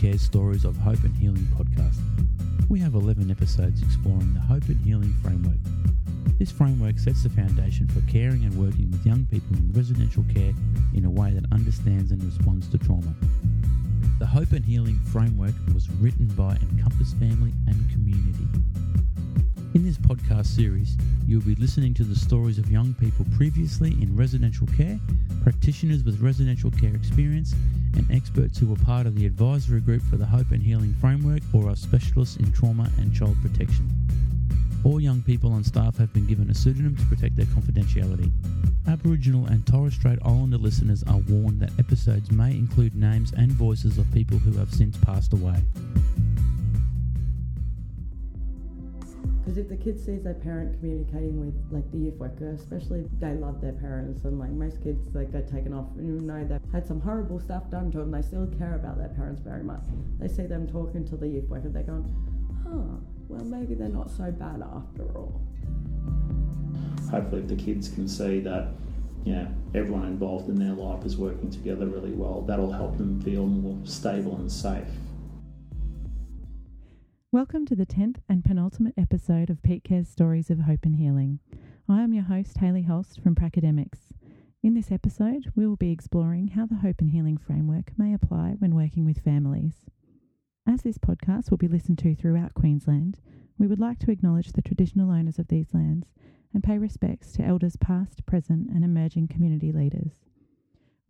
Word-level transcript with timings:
Care's 0.00 0.22
Stories 0.22 0.64
of 0.64 0.78
Hope 0.78 1.04
and 1.04 1.14
Healing 1.14 1.46
podcast. 1.54 1.98
We 2.70 2.80
have 2.80 2.94
11 2.94 3.30
episodes 3.30 3.82
exploring 3.82 4.32
the 4.32 4.40
Hope 4.40 4.64
and 4.68 4.82
Healing 4.82 5.14
framework. 5.22 5.58
This 6.38 6.50
framework 6.50 6.98
sets 6.98 7.22
the 7.22 7.28
foundation 7.28 7.86
for 7.86 8.00
caring 8.10 8.44
and 8.44 8.54
working 8.54 8.90
with 8.90 9.04
young 9.04 9.26
people 9.26 9.58
in 9.58 9.70
residential 9.74 10.24
care 10.32 10.54
in 10.94 11.04
a 11.04 11.10
way 11.10 11.32
that 11.34 11.44
understands 11.52 12.12
and 12.12 12.24
responds 12.24 12.66
to 12.68 12.78
trauma. 12.78 13.14
The 14.18 14.24
Hope 14.24 14.52
and 14.52 14.64
Healing 14.64 14.98
framework 15.12 15.52
was 15.74 15.90
written 15.90 16.28
by 16.28 16.56
Encompass 16.72 17.12
Family 17.12 17.52
and 17.66 17.90
Community. 17.90 18.48
In 19.72 19.84
this 19.84 19.98
podcast 19.98 20.46
series, 20.46 20.96
you'll 21.28 21.42
be 21.42 21.54
listening 21.54 21.94
to 21.94 22.02
the 22.02 22.16
stories 22.16 22.58
of 22.58 22.72
young 22.72 22.92
people 22.94 23.24
previously 23.36 23.90
in 24.02 24.16
residential 24.16 24.66
care, 24.76 24.98
practitioners 25.44 26.02
with 26.02 26.20
residential 26.20 26.72
care 26.72 26.92
experience, 26.92 27.54
and 27.94 28.04
experts 28.10 28.58
who 28.58 28.66
were 28.66 28.84
part 28.84 29.06
of 29.06 29.14
the 29.14 29.26
advisory 29.26 29.80
group 29.80 30.02
for 30.02 30.16
the 30.16 30.26
Hope 30.26 30.50
and 30.50 30.60
Healing 30.60 30.92
Framework 31.00 31.42
or 31.52 31.70
are 31.70 31.76
specialists 31.76 32.34
in 32.38 32.50
trauma 32.50 32.90
and 32.98 33.14
child 33.14 33.36
protection. 33.42 33.88
All 34.82 34.98
young 34.98 35.22
people 35.22 35.52
on 35.52 35.62
staff 35.62 35.96
have 35.98 36.12
been 36.12 36.26
given 36.26 36.50
a 36.50 36.54
pseudonym 36.54 36.96
to 36.96 37.06
protect 37.06 37.36
their 37.36 37.46
confidentiality. 37.46 38.32
Aboriginal 38.88 39.46
and 39.46 39.64
Torres 39.68 39.94
Strait 39.94 40.18
Islander 40.24 40.58
listeners 40.58 41.04
are 41.04 41.20
warned 41.28 41.60
that 41.60 41.78
episodes 41.78 42.32
may 42.32 42.50
include 42.50 42.96
names 42.96 43.32
and 43.36 43.52
voices 43.52 43.98
of 43.98 44.12
people 44.12 44.38
who 44.38 44.58
have 44.58 44.74
since 44.74 44.96
passed 44.96 45.32
away. 45.32 45.62
Because 49.50 49.64
if 49.64 49.68
the 49.68 49.84
kid 49.84 49.98
sees 49.98 50.22
their 50.22 50.34
parent 50.34 50.78
communicating 50.78 51.40
with 51.40 51.52
like 51.72 51.90
the 51.90 51.98
youth 51.98 52.14
worker, 52.18 52.50
especially 52.50 53.02
they 53.18 53.34
love 53.34 53.60
their 53.60 53.72
parents 53.72 54.22
and 54.22 54.38
like 54.38 54.50
most 54.50 54.80
kids 54.80 55.12
like 55.12 55.32
get 55.32 55.50
taken 55.50 55.74
off 55.74 55.86
and 55.96 56.06
you 56.06 56.24
know 56.24 56.44
they've 56.44 56.60
had 56.72 56.86
some 56.86 57.00
horrible 57.00 57.40
stuff 57.40 57.68
done 57.68 57.90
to 57.90 57.98
them, 57.98 58.12
they 58.12 58.22
still 58.22 58.46
care 58.58 58.76
about 58.76 58.96
their 58.96 59.08
parents 59.08 59.42
very 59.42 59.64
much. 59.64 59.82
They 60.20 60.28
see 60.28 60.46
them 60.46 60.68
talking 60.68 61.04
to 61.08 61.16
the 61.16 61.26
youth 61.26 61.48
worker, 61.48 61.68
they're 61.68 61.82
going, 61.82 62.04
huh, 62.62 63.02
well 63.26 63.44
maybe 63.44 63.74
they're 63.74 63.88
not 63.88 64.08
so 64.08 64.30
bad 64.30 64.62
after 64.62 65.18
all. 65.18 65.42
Hopefully 67.10 67.42
if 67.42 67.48
the 67.48 67.56
kids 67.56 67.88
can 67.88 68.06
see 68.06 68.38
that 68.38 68.68
know, 69.26 69.48
everyone 69.74 70.04
involved 70.04 70.48
in 70.48 70.60
their 70.60 70.74
life 70.74 71.04
is 71.04 71.16
working 71.16 71.50
together 71.50 71.88
really 71.88 72.12
well, 72.12 72.42
that'll 72.42 72.70
help 72.70 72.98
them 72.98 73.20
feel 73.22 73.46
more 73.46 73.84
stable 73.84 74.36
and 74.36 74.52
safe. 74.52 74.86
Welcome 77.32 77.64
to 77.66 77.76
the 77.76 77.86
10th 77.86 78.16
and 78.28 78.44
penultimate 78.44 78.94
episode 78.98 79.50
of 79.50 79.62
PeakCare's 79.62 80.08
Stories 80.08 80.50
of 80.50 80.58
Hope 80.62 80.84
and 80.84 80.96
Healing. 80.96 81.38
I 81.88 82.02
am 82.02 82.12
your 82.12 82.24
host, 82.24 82.58
Hayley 82.58 82.82
Holst 82.82 83.20
from 83.20 83.36
Pracademics. 83.36 84.12
In 84.64 84.74
this 84.74 84.90
episode, 84.90 85.52
we 85.54 85.64
will 85.64 85.76
be 85.76 85.92
exploring 85.92 86.48
how 86.48 86.66
the 86.66 86.74
Hope 86.74 86.96
and 86.98 87.12
Healing 87.12 87.36
framework 87.36 87.92
may 87.96 88.12
apply 88.12 88.56
when 88.58 88.74
working 88.74 89.04
with 89.04 89.20
families. 89.20 89.86
As 90.66 90.82
this 90.82 90.98
podcast 90.98 91.50
will 91.50 91.56
be 91.56 91.68
listened 91.68 91.98
to 91.98 92.16
throughout 92.16 92.54
Queensland, 92.54 93.20
we 93.56 93.68
would 93.68 93.78
like 93.78 94.00
to 94.00 94.10
acknowledge 94.10 94.50
the 94.50 94.60
traditional 94.60 95.12
owners 95.12 95.38
of 95.38 95.46
these 95.46 95.72
lands 95.72 96.08
and 96.52 96.64
pay 96.64 96.78
respects 96.78 97.30
to 97.34 97.44
elders 97.44 97.76
past, 97.76 98.26
present, 98.26 98.68
and 98.70 98.82
emerging 98.82 99.28
community 99.28 99.70
leaders. 99.70 100.29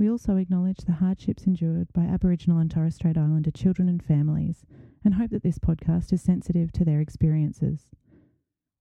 We 0.00 0.08
also 0.08 0.38
acknowledge 0.38 0.78
the 0.78 0.92
hardships 0.92 1.44
endured 1.44 1.92
by 1.92 2.04
Aboriginal 2.04 2.56
and 2.56 2.70
Torres 2.70 2.94
Strait 2.94 3.18
Islander 3.18 3.50
children 3.50 3.86
and 3.86 4.02
families 4.02 4.64
and 5.04 5.12
hope 5.12 5.28
that 5.28 5.42
this 5.42 5.58
podcast 5.58 6.10
is 6.10 6.22
sensitive 6.22 6.72
to 6.72 6.86
their 6.86 7.02
experiences. 7.02 7.90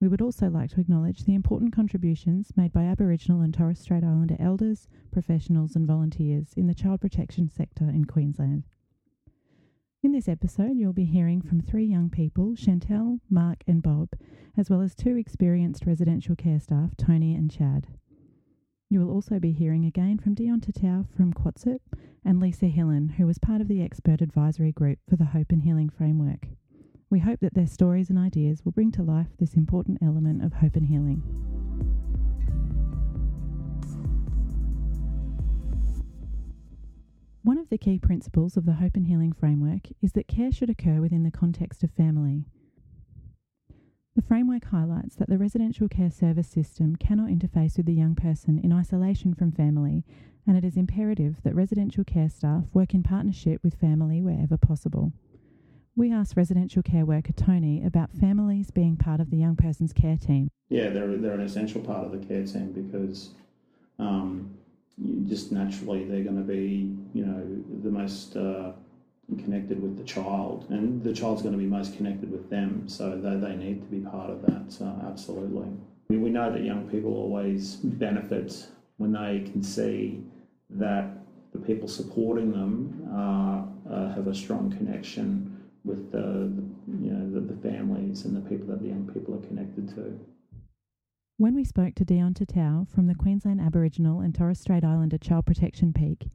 We 0.00 0.08
would 0.08 0.22
also 0.22 0.48
like 0.48 0.70
to 0.70 0.80
acknowledge 0.80 1.24
the 1.24 1.34
important 1.34 1.74
contributions 1.74 2.56
made 2.56 2.72
by 2.72 2.84
Aboriginal 2.84 3.42
and 3.42 3.52
Torres 3.52 3.78
Strait 3.78 4.02
Islander 4.02 4.36
elders, 4.38 4.88
professionals, 5.12 5.76
and 5.76 5.86
volunteers 5.86 6.54
in 6.56 6.68
the 6.68 6.74
child 6.74 7.02
protection 7.02 7.50
sector 7.50 7.90
in 7.90 8.06
Queensland. 8.06 8.64
In 10.02 10.12
this 10.12 10.26
episode, 10.26 10.78
you'll 10.78 10.94
be 10.94 11.04
hearing 11.04 11.42
from 11.42 11.60
three 11.60 11.84
young 11.84 12.08
people, 12.08 12.54
Chantel, 12.54 13.20
Mark, 13.28 13.62
and 13.66 13.82
Bob, 13.82 14.08
as 14.56 14.70
well 14.70 14.80
as 14.80 14.94
two 14.94 15.18
experienced 15.18 15.84
residential 15.84 16.34
care 16.34 16.60
staff, 16.60 16.96
Tony 16.96 17.34
and 17.34 17.50
Chad. 17.50 17.88
You 18.92 18.98
will 18.98 19.14
also 19.14 19.38
be 19.38 19.52
hearing 19.52 19.84
again 19.84 20.18
from 20.18 20.34
Dion 20.34 20.60
Tatau 20.60 21.06
from 21.16 21.32
QATSICPP 21.32 21.78
and 22.24 22.40
Lisa 22.40 22.64
Hillen, 22.64 23.12
who 23.12 23.24
was 23.24 23.38
part 23.38 23.60
of 23.60 23.68
the 23.68 23.80
expert 23.80 24.20
advisory 24.20 24.72
group 24.72 24.98
for 25.08 25.14
the 25.14 25.26
Hope 25.26 25.52
and 25.52 25.62
Healing 25.62 25.90
Framework. 25.90 26.48
We 27.08 27.20
hope 27.20 27.38
that 27.38 27.54
their 27.54 27.68
stories 27.68 28.10
and 28.10 28.18
ideas 28.18 28.64
will 28.64 28.72
bring 28.72 28.90
to 28.92 29.04
life 29.04 29.28
this 29.38 29.54
important 29.54 29.98
element 30.02 30.42
of 30.44 30.54
hope 30.54 30.74
and 30.74 30.86
healing. 30.86 31.22
One 37.42 37.58
of 37.58 37.68
the 37.68 37.78
key 37.78 38.00
principles 38.00 38.56
of 38.56 38.66
the 38.66 38.72
Hope 38.72 38.96
and 38.96 39.06
Healing 39.06 39.32
Framework 39.32 39.86
is 40.02 40.12
that 40.14 40.26
care 40.26 40.50
should 40.50 40.68
occur 40.68 41.00
within 41.00 41.22
the 41.22 41.30
context 41.30 41.84
of 41.84 41.92
family. 41.92 42.44
The 44.16 44.22
framework 44.22 44.64
highlights 44.64 45.14
that 45.16 45.28
the 45.28 45.38
residential 45.38 45.88
care 45.88 46.10
service 46.10 46.48
system 46.48 46.96
cannot 46.96 47.28
interface 47.28 47.76
with 47.76 47.86
the 47.86 47.94
young 47.94 48.16
person 48.16 48.58
in 48.58 48.72
isolation 48.72 49.34
from 49.34 49.52
family, 49.52 50.04
and 50.46 50.56
it 50.56 50.64
is 50.64 50.76
imperative 50.76 51.36
that 51.44 51.54
residential 51.54 52.02
care 52.02 52.28
staff 52.28 52.64
work 52.72 52.92
in 52.92 53.04
partnership 53.04 53.62
with 53.62 53.78
family 53.78 54.20
wherever 54.20 54.56
possible. 54.56 55.12
We 55.94 56.12
asked 56.12 56.36
residential 56.36 56.82
care 56.82 57.06
worker 57.06 57.32
Tony 57.32 57.84
about 57.84 58.10
families 58.10 58.72
being 58.72 58.96
part 58.96 59.20
of 59.20 59.30
the 59.30 59.36
young 59.36 59.54
person's 59.54 59.92
care 59.92 60.16
team. 60.16 60.50
Yeah, 60.68 60.90
they're, 60.90 61.16
they're 61.16 61.34
an 61.34 61.42
essential 61.42 61.80
part 61.80 62.04
of 62.04 62.10
the 62.10 62.26
care 62.26 62.44
team 62.44 62.72
because 62.72 63.30
um, 64.00 64.56
just 65.28 65.52
naturally 65.52 66.04
they're 66.04 66.24
going 66.24 66.36
to 66.36 66.42
be, 66.42 66.96
you 67.12 67.24
know, 67.24 67.46
the 67.84 67.90
most 67.90 68.36
uh, 68.36 68.72
connected 69.38 69.82
with 69.82 69.96
the 69.96 70.04
child, 70.04 70.66
and 70.70 71.02
the 71.02 71.12
child's 71.12 71.42
going 71.42 71.54
to 71.54 71.58
be 71.58 71.66
most 71.66 71.96
connected 71.96 72.30
with 72.30 72.48
them, 72.50 72.88
so 72.88 73.16
they, 73.16 73.36
they 73.36 73.56
need 73.56 73.80
to 73.82 73.86
be 73.86 74.00
part 74.00 74.30
of 74.30 74.42
that, 74.42 74.60
absolutely. 75.06 75.68
We, 76.08 76.18
we 76.18 76.30
know 76.30 76.52
that 76.52 76.64
young 76.64 76.88
people 76.88 77.14
always 77.14 77.76
benefit 77.76 78.66
when 78.96 79.12
they 79.12 79.48
can 79.50 79.62
see 79.62 80.22
that 80.70 81.10
the 81.52 81.58
people 81.58 81.88
supporting 81.88 82.52
them 82.52 83.08
uh, 83.12 83.92
uh, 83.92 84.14
have 84.14 84.26
a 84.26 84.34
strong 84.34 84.70
connection 84.70 85.56
with 85.84 86.12
the, 86.12 86.18
the 86.18 86.62
you 87.04 87.12
know 87.12 87.30
the, 87.32 87.54
the, 87.54 87.60
families 87.62 88.24
and 88.24 88.36
the 88.36 88.48
people 88.48 88.66
that 88.66 88.82
the 88.82 88.88
young 88.88 89.10
people 89.12 89.34
are 89.34 89.46
connected 89.46 89.88
to. 89.88 90.18
When 91.38 91.54
we 91.54 91.64
spoke 91.64 91.94
to 91.94 92.04
Dion 92.04 92.34
Tatau 92.34 92.86
from 92.88 93.06
the 93.06 93.14
Queensland 93.14 93.60
Aboriginal 93.60 94.20
and 94.20 94.34
Torres 94.34 94.60
Strait 94.60 94.84
Islander 94.84 95.16
Child 95.16 95.46
Protection 95.46 95.92
Peak, 95.92 96.28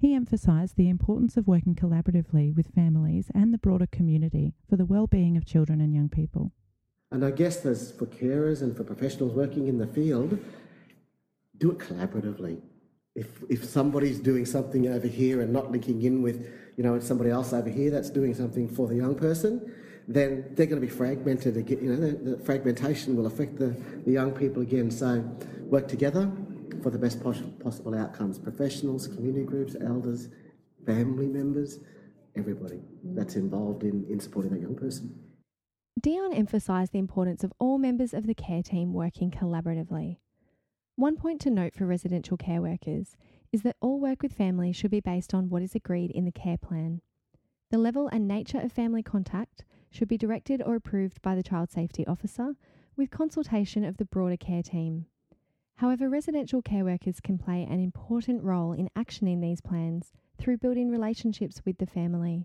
he 0.00 0.14
emphasised 0.14 0.76
the 0.76 0.88
importance 0.88 1.36
of 1.36 1.46
working 1.46 1.74
collaboratively 1.74 2.56
with 2.56 2.74
families 2.74 3.30
and 3.34 3.52
the 3.52 3.58
broader 3.58 3.86
community 3.86 4.54
for 4.68 4.76
the 4.76 4.86
well-being 4.86 5.36
of 5.36 5.44
children 5.44 5.78
and 5.78 5.94
young 5.94 6.08
people. 6.08 6.52
And 7.12 7.22
I 7.22 7.30
guess 7.30 7.58
there's 7.58 7.92
for 7.92 8.06
carers 8.06 8.62
and 8.62 8.74
for 8.74 8.82
professionals 8.82 9.34
working 9.34 9.68
in 9.68 9.76
the 9.76 9.86
field, 9.86 10.38
do 11.58 11.72
it 11.72 11.78
collaboratively. 11.78 12.62
If, 13.14 13.42
if 13.50 13.62
somebody's 13.62 14.20
doing 14.20 14.46
something 14.46 14.88
over 14.88 15.06
here 15.06 15.42
and 15.42 15.52
not 15.52 15.70
linking 15.70 16.00
in 16.00 16.22
with, 16.22 16.48
you 16.78 16.84
know, 16.84 16.98
somebody 17.00 17.28
else 17.28 17.52
over 17.52 17.68
here 17.68 17.90
that's 17.90 18.08
doing 18.08 18.32
something 18.32 18.68
for 18.68 18.88
the 18.88 18.94
young 18.94 19.16
person, 19.16 19.70
then 20.08 20.46
they're 20.52 20.66
going 20.66 20.80
to 20.80 20.86
be 20.86 20.92
fragmented 20.92 21.58
again. 21.58 21.78
You 21.82 21.90
know, 21.90 22.00
the, 22.00 22.36
the 22.36 22.42
fragmentation 22.42 23.16
will 23.16 23.26
affect 23.26 23.58
the, 23.58 23.76
the 24.06 24.12
young 24.12 24.32
people 24.32 24.62
again. 24.62 24.90
So 24.90 25.22
work 25.66 25.88
together 25.88 26.32
for 26.82 26.90
the 26.90 26.98
best 26.98 27.22
possible 27.22 27.94
outcomes. 27.94 28.38
Professionals, 28.38 29.06
community 29.06 29.44
groups, 29.44 29.76
elders, 29.80 30.28
family 30.86 31.26
members, 31.26 31.80
everybody 32.36 32.80
that's 33.04 33.36
involved 33.36 33.82
in, 33.82 34.06
in 34.08 34.20
supporting 34.20 34.52
that 34.52 34.60
young 34.60 34.76
person. 34.76 35.18
Dion 36.00 36.32
emphasised 36.32 36.92
the 36.92 36.98
importance 36.98 37.44
of 37.44 37.52
all 37.58 37.76
members 37.76 38.14
of 38.14 38.26
the 38.26 38.34
care 38.34 38.62
team 38.62 38.92
working 38.92 39.30
collaboratively. 39.30 40.16
One 40.96 41.16
point 41.16 41.40
to 41.42 41.50
note 41.50 41.74
for 41.74 41.86
residential 41.86 42.36
care 42.36 42.62
workers 42.62 43.16
is 43.52 43.62
that 43.62 43.76
all 43.80 44.00
work 44.00 44.22
with 44.22 44.32
families 44.32 44.76
should 44.76 44.90
be 44.90 45.00
based 45.00 45.34
on 45.34 45.50
what 45.50 45.62
is 45.62 45.74
agreed 45.74 46.10
in 46.10 46.24
the 46.24 46.32
care 46.32 46.58
plan. 46.58 47.00
The 47.70 47.78
level 47.78 48.08
and 48.08 48.26
nature 48.26 48.60
of 48.60 48.72
family 48.72 49.02
contact 49.02 49.64
should 49.90 50.08
be 50.08 50.18
directed 50.18 50.62
or 50.64 50.74
approved 50.74 51.20
by 51.22 51.34
the 51.34 51.42
child 51.42 51.70
safety 51.70 52.06
officer 52.06 52.54
with 52.96 53.10
consultation 53.10 53.84
of 53.84 53.96
the 53.96 54.04
broader 54.04 54.36
care 54.36 54.62
team. 54.62 55.06
However, 55.80 56.10
residential 56.10 56.60
care 56.60 56.84
workers 56.84 57.20
can 57.20 57.38
play 57.38 57.62
an 57.62 57.80
important 57.80 58.42
role 58.42 58.74
in 58.74 58.90
actioning 58.94 59.40
these 59.40 59.62
plans 59.62 60.12
through 60.36 60.58
building 60.58 60.90
relationships 60.90 61.62
with 61.64 61.78
the 61.78 61.86
family. 61.86 62.44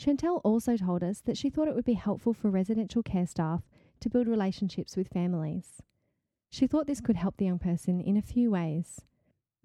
Chantel 0.00 0.40
also 0.44 0.76
told 0.76 1.02
us 1.02 1.20
that 1.22 1.36
she 1.36 1.50
thought 1.50 1.66
it 1.66 1.74
would 1.74 1.84
be 1.84 1.94
helpful 1.94 2.32
for 2.32 2.48
residential 2.48 3.02
care 3.02 3.26
staff 3.26 3.62
to 3.98 4.08
build 4.08 4.28
relationships 4.28 4.96
with 4.96 5.08
families. 5.08 5.82
She 6.48 6.68
thought 6.68 6.86
this 6.86 7.00
could 7.00 7.16
help 7.16 7.38
the 7.38 7.46
young 7.46 7.58
person 7.58 8.00
in 8.00 8.16
a 8.16 8.22
few 8.22 8.52
ways. 8.52 9.00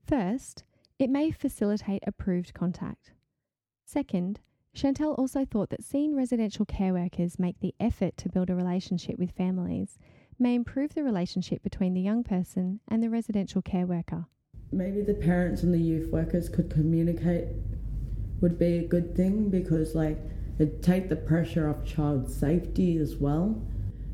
First, 0.04 0.64
it 0.98 1.12
may 1.12 1.30
facilitate 1.30 2.02
approved 2.08 2.56
contact. 2.56 3.12
Second, 3.86 4.40
Chantel 4.76 5.16
also 5.16 5.46
thought 5.46 5.70
that 5.70 5.84
seeing 5.84 6.16
residential 6.16 6.66
care 6.66 6.94
workers 6.94 7.38
make 7.38 7.60
the 7.60 7.76
effort 7.80 8.18
to 8.18 8.30
build 8.30 8.50
a 8.50 8.56
relationship 8.56 9.20
with 9.20 9.30
families 9.30 10.00
may 10.42 10.56
improve 10.56 10.96
the 10.96 11.04
relationship 11.04 11.62
between 11.62 11.94
the 11.94 12.02
young 12.02 12.24
person 12.24 12.80
and 12.88 13.02
the 13.02 13.10
residential 13.10 13.62
care 13.62 13.86
worker. 13.86 14.26
Maybe 14.72 15.02
the 15.02 15.14
parents 15.14 15.64
and 15.64 15.74
the 15.74 15.80
youth 15.80 16.12
workers 16.12 16.50
could 16.50 16.72
communicate 16.72 17.46
would 18.42 18.58
be 18.58 18.80
a 18.80 18.84
good 18.84 19.16
thing 19.16 19.50
because 19.50 19.94
like 19.94 20.18
it'd 20.58 20.82
take 20.82 21.10
the 21.10 21.16
pressure 21.16 21.70
off 21.70 21.86
child 21.86 22.30
safety 22.30 22.98
as 22.98 23.16
well. 23.16 23.62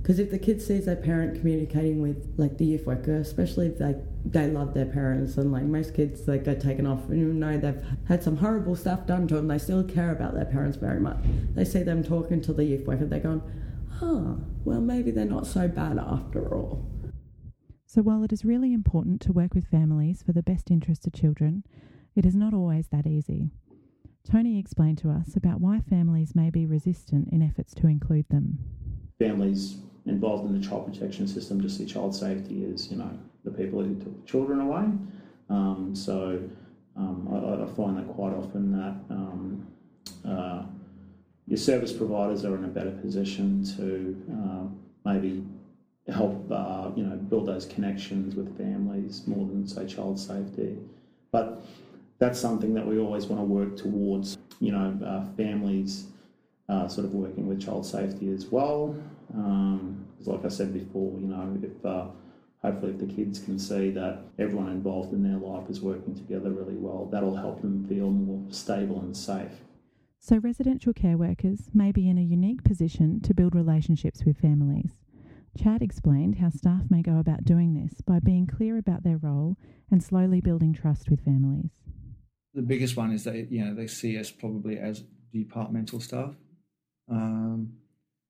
Because 0.02 0.20
if 0.20 0.32
the 0.32 0.40
kid 0.40 0.62
sees 0.62 0.86
their 0.86 0.96
parent 0.96 1.40
communicating 1.40 2.02
with 2.02 2.34
like 2.38 2.58
the 2.58 2.66
youth 2.66 2.86
worker, 2.86 3.18
especially 3.18 3.68
if 3.68 3.80
like 3.80 3.98
they 4.26 4.48
love 4.48 4.74
their 4.74 4.86
parents 4.86 5.38
and 5.38 5.52
like 5.52 5.64
most 5.64 5.94
kids 5.94 6.28
like 6.28 6.44
get 6.44 6.62
taken 6.62 6.86
off 6.88 7.10
and 7.10 7.20
you 7.20 7.34
know 7.34 7.58
they've 7.58 7.84
had 8.08 8.24
some 8.24 8.38
horrible 8.38 8.76
stuff 8.76 9.06
done 9.06 9.28
to 9.28 9.36
them, 9.36 9.48
they 9.48 9.58
still 9.58 9.84
care 9.84 10.12
about 10.12 10.34
their 10.34 10.46
parents 10.46 10.78
very 10.78 11.00
much. 11.00 11.18
They 11.56 11.66
see 11.66 11.84
them 11.84 12.04
talking 12.04 12.42
to 12.42 12.54
the 12.54 12.64
youth 12.64 12.86
worker, 12.86 13.06
they're 13.06 13.20
going, 13.20 13.42
huh, 14.00 14.36
well 14.66 14.82
maybe 14.82 15.12
they're 15.12 15.26
not 15.26 15.48
so 15.48 15.68
bad 15.68 15.98
after 15.98 16.54
all. 16.54 16.90
So, 17.86 18.02
while 18.02 18.24
it 18.24 18.34
is 18.34 18.44
really 18.44 18.74
important 18.74 19.22
to 19.22 19.32
work 19.34 19.54
with 19.54 19.68
families 19.68 20.22
for 20.22 20.34
the 20.34 20.44
best 20.44 20.70
interest 20.70 21.08
of 21.08 21.14
children, 21.14 21.64
it 22.16 22.26
is 22.26 22.36
not 22.36 22.54
always 22.54 22.90
that 22.90 23.08
easy. 23.08 23.50
Tony 24.30 24.60
explained 24.60 24.98
to 24.98 25.10
us 25.10 25.38
about 25.38 25.62
why 25.62 25.80
families 25.80 26.36
may 26.36 26.50
be 26.50 26.66
resistant 26.66 27.30
in 27.32 27.42
efforts 27.42 27.74
to 27.76 27.88
include 27.88 28.28
them. 28.30 28.60
Families 29.20 29.78
involved 30.06 30.50
in 30.50 30.60
the 30.60 30.68
child 30.68 30.92
protection 30.92 31.28
system 31.28 31.62
just 31.62 31.78
see 31.78 31.86
child 31.86 32.14
safety 32.14 32.70
as, 32.74 32.92
you 32.92 32.98
know, 32.98 33.10
the 33.46 33.52
people 33.52 33.82
who 33.82 33.96
took 33.96 34.22
the 34.22 34.28
children 34.30 34.60
away. 34.60 34.86
Um, 35.50 35.94
so 35.96 36.42
um, 36.98 37.28
I, 37.32 37.64
I, 37.64 37.76
find 37.76 37.98
that 37.98 38.14
quite 38.14 38.34
often 38.34 38.72
that 38.74 39.16
um, 39.16 39.68
uh, 40.28 40.64
your 41.48 41.58
service 41.58 41.94
providers 41.94 42.44
are 42.44 42.56
in 42.56 42.66
a 42.66 42.68
better 42.68 42.92
position 42.92 43.64
to 43.78 44.16
uh, 44.34 45.12
maybe 45.12 45.44
help 46.08 46.50
uh, 46.52 46.90
you 46.96 47.04
know 47.04 47.16
build 47.16 47.48
those 47.48 47.66
connections 47.66 48.36
with 48.36 48.58
families 48.58 49.24
more 49.28 49.46
than 49.46 49.68
say 49.68 49.86
child 49.86 50.20
safety. 50.20 50.78
But 51.32 51.64
that's 52.20 52.40
something 52.40 52.74
that 52.74 52.86
we 52.86 53.00
always 53.00 53.26
want 53.28 53.42
to 53.42 53.46
work 53.46 53.78
towards. 53.78 54.38
You 54.60 54.72
know, 54.72 55.00
uh, 55.06 55.26
families 55.36 56.08
uh, 56.68 56.88
sort 56.88 57.06
of 57.06 57.14
working 57.14 57.48
with 57.48 57.62
child 57.64 57.86
safety 57.86 58.32
as 58.32 58.46
well. 58.48 58.96
Um, 59.34 60.06
like 60.26 60.44
I 60.44 60.50
said 60.50 60.74
before, 60.74 61.18
you 61.20 61.28
know, 61.28 61.58
if 61.62 61.86
uh, 61.86 62.08
hopefully 62.62 62.94
if 62.94 63.00
the 63.00 63.06
kids 63.06 63.40
can 63.40 63.60
see 63.60 63.92
that 63.92 64.20
everyone 64.40 64.70
involved 64.70 65.14
in 65.14 65.24
their 65.24 65.38
life 65.38 65.70
is 65.70 65.80
working 65.80 66.16
together 66.16 66.50
really 66.50 66.76
well, 66.76 67.08
that'll 67.12 67.36
help 67.36 67.62
them 67.62 67.88
feel 67.88 68.10
more 68.10 68.44
stable 68.52 69.00
and 69.00 69.16
safe. 69.16 69.52
So, 70.28 70.40
residential 70.40 70.92
care 70.92 71.18
workers 71.18 71.70
may 71.74 71.94
be 71.94 72.10
in 72.10 72.18
a 72.18 72.22
unique 72.22 72.66
position 72.66 73.22
to 73.22 73.34
build 73.34 73.56
relationships 73.56 74.26
with 74.26 74.38
families. 74.38 75.00
Chad 75.58 75.82
explained 75.82 76.40
how 76.40 76.50
staff 76.50 76.82
may 76.90 77.02
go 77.02 77.18
about 77.18 77.46
doing 77.46 77.76
this 77.76 78.02
by 78.02 78.20
being 78.20 78.46
clear 78.46 78.78
about 78.78 79.04
their 79.04 79.16
role 79.16 79.56
and 79.90 80.04
slowly 80.04 80.42
building 80.42 80.74
trust 80.74 81.10
with 81.10 81.24
families. 81.24 81.72
The 82.54 82.62
biggest 82.62 82.98
one 82.98 83.14
is 83.14 83.24
they, 83.24 83.48
you 83.50 83.64
know 83.64 83.74
they 83.74 83.88
see 83.88 84.20
us 84.20 84.30
probably 84.30 84.78
as 84.78 85.06
departmental 85.32 86.02
staff, 86.02 86.36
um, 87.10 87.72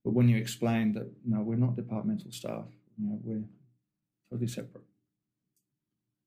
but 0.06 0.14
when 0.14 0.30
you 0.30 0.38
explain 0.38 0.94
that 0.94 1.12
no, 1.26 1.42
we're 1.42 1.56
not 1.56 1.76
departmental 1.76 2.32
staff, 2.32 2.66
you 3.00 3.10
know 3.10 3.20
we're 3.24 3.44
totally 4.30 4.48
separate, 4.48 4.86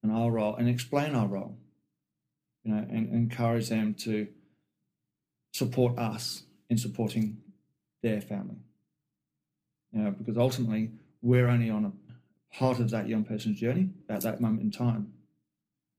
and 0.02 0.10
our 0.10 0.32
role 0.32 0.56
and 0.56 0.68
explain 0.68 1.14
our 1.14 1.28
role, 1.28 1.56
you 2.64 2.74
know, 2.74 2.84
and 2.90 3.14
encourage 3.14 3.68
them 3.68 3.94
to 3.94 4.26
support 5.52 5.98
us 5.98 6.44
in 6.68 6.78
supporting 6.78 7.38
their 8.02 8.20
family 8.20 8.56
you 9.92 10.02
know, 10.02 10.10
because 10.10 10.36
ultimately 10.36 10.90
we're 11.22 11.48
only 11.48 11.70
on 11.70 11.84
a 11.84 12.54
part 12.54 12.80
of 12.80 12.90
that 12.90 13.08
young 13.08 13.24
person's 13.24 13.58
journey 13.58 13.90
at 14.08 14.22
that 14.22 14.40
moment 14.40 14.62
in 14.62 14.70
time. 14.70 15.12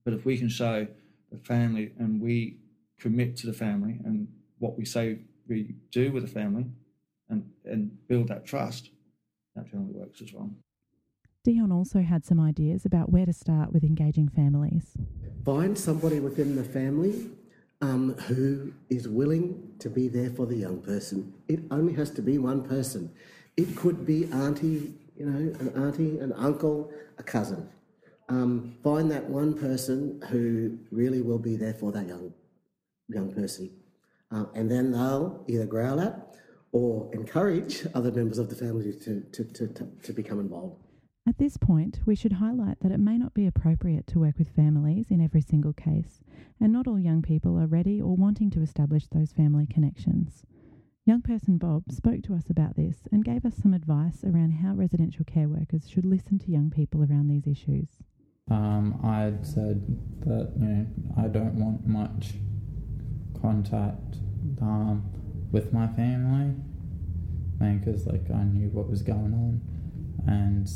But 0.03 0.13
if 0.13 0.25
we 0.25 0.37
can 0.37 0.49
show 0.49 0.87
the 1.31 1.37
family 1.37 1.91
and 1.97 2.21
we 2.21 2.57
commit 2.99 3.37
to 3.37 3.47
the 3.47 3.53
family 3.53 3.99
and 4.03 4.27
what 4.59 4.77
we 4.77 4.85
say 4.85 5.19
we 5.47 5.75
do 5.91 6.11
with 6.11 6.23
the 6.23 6.29
family 6.29 6.65
and, 7.29 7.49
and 7.65 8.07
build 8.07 8.27
that 8.29 8.45
trust, 8.45 8.89
that 9.55 9.69
generally 9.69 9.93
works 9.93 10.21
as 10.21 10.33
well. 10.33 10.49
Dion 11.43 11.71
also 11.71 12.01
had 12.01 12.23
some 12.23 12.39
ideas 12.39 12.85
about 12.85 13.11
where 13.11 13.25
to 13.25 13.33
start 13.33 13.73
with 13.73 13.83
engaging 13.83 14.27
families. 14.29 14.95
Find 15.43 15.77
somebody 15.77 16.19
within 16.19 16.55
the 16.55 16.63
family 16.63 17.31
um, 17.81 18.13
who 18.27 18.73
is 18.89 19.07
willing 19.07 19.73
to 19.79 19.89
be 19.89 20.07
there 20.07 20.29
for 20.29 20.45
the 20.45 20.55
young 20.55 20.81
person. 20.81 21.33
It 21.47 21.59
only 21.71 21.93
has 21.93 22.11
to 22.11 22.21
be 22.21 22.37
one 22.37 22.63
person. 22.63 23.11
It 23.57 23.75
could 23.75 24.05
be 24.05 24.25
auntie, 24.31 24.93
you 25.17 25.25
know, 25.25 25.55
an 25.59 25.73
auntie, 25.75 26.19
an 26.19 26.33
uncle, 26.33 26.91
a 27.17 27.23
cousin. 27.23 27.67
Um, 28.29 28.77
find 28.83 29.11
that 29.11 29.25
one 29.29 29.53
person 29.53 30.21
who 30.29 30.77
really 30.91 31.21
will 31.21 31.39
be 31.39 31.55
there 31.57 31.73
for 31.73 31.91
that 31.91 32.07
young 32.07 32.33
young 33.09 33.33
person, 33.33 33.69
um, 34.31 34.49
and 34.55 34.71
then 34.71 34.91
they'll 34.93 35.43
either 35.49 35.65
growl 35.65 35.99
at 35.99 36.33
or 36.71 37.09
encourage 37.13 37.85
other 37.93 38.09
members 38.09 38.37
of 38.37 38.49
the 38.49 38.55
family 38.55 38.93
to, 38.93 39.19
to, 39.33 39.43
to, 39.43 39.67
to, 39.67 39.91
to 40.01 40.13
become 40.13 40.39
involved. 40.39 40.77
At 41.27 41.37
this 41.37 41.55
point, 41.55 41.99
we 42.05 42.15
should 42.15 42.33
highlight 42.33 42.79
that 42.79 42.91
it 42.91 42.99
may 42.99 43.17
not 43.17 43.35
be 43.35 43.45
appropriate 43.45 44.07
to 44.07 44.19
work 44.19 44.39
with 44.39 44.55
families 44.55 45.11
in 45.11 45.21
every 45.21 45.41
single 45.41 45.71
case, 45.71 46.23
and 46.59 46.73
not 46.73 46.87
all 46.87 46.99
young 46.99 47.21
people 47.21 47.59
are 47.59 47.67
ready 47.67 48.01
or 48.01 48.15
wanting 48.15 48.49
to 48.51 48.61
establish 48.61 49.07
those 49.07 49.31
family 49.31 49.67
connections. 49.67 50.43
Young 51.05 51.21
person 51.21 51.57
Bob 51.57 51.91
spoke 51.91 52.23
to 52.23 52.33
us 52.33 52.49
about 52.49 52.75
this 52.75 53.07
and 53.11 53.23
gave 53.23 53.45
us 53.45 53.55
some 53.55 53.73
advice 53.73 54.23
around 54.23 54.51
how 54.51 54.73
residential 54.73 55.23
care 55.25 55.47
workers 55.47 55.87
should 55.87 56.05
listen 56.05 56.39
to 56.39 56.51
young 56.51 56.71
people 56.71 57.01
around 57.01 57.27
these 57.27 57.47
issues. 57.47 57.89
Um, 58.49 58.99
I'd 59.03 59.45
said 59.45 59.85
that 60.25 60.53
you 60.59 60.65
know 60.65 60.87
I 61.17 61.27
don't 61.27 61.53
want 61.53 61.85
much 61.85 62.33
contact 63.39 64.17
um, 64.59 65.03
with 65.51 65.71
my 65.71 65.87
family, 65.87 66.55
because 67.59 68.07
like 68.07 68.29
I 68.31 68.43
knew 68.43 68.69
what 68.69 68.89
was 68.89 69.03
going 69.03 69.33
on, 69.33 69.61
and 70.27 70.69